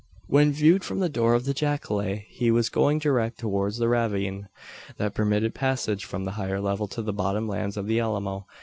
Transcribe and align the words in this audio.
When 0.25 0.51
viewed 0.51 0.83
from 0.83 0.99
the 0.99 1.09
door 1.09 1.35
of 1.35 1.45
the 1.45 1.53
jacale, 1.53 2.23
he 2.27 2.49
was 2.49 2.69
going 2.69 2.97
direct 2.97 3.37
towards 3.37 3.77
the 3.77 3.87
ravine, 3.87 4.47
that 4.97 5.13
permitted 5.13 5.53
passage 5.53 6.05
from 6.05 6.25
the 6.25 6.31
higher 6.31 6.59
level 6.59 6.87
to 6.87 7.03
the 7.03 7.13
bottom 7.13 7.47
lands 7.47 7.77
of 7.77 7.85
the 7.85 7.99
Alamo. 7.99 8.47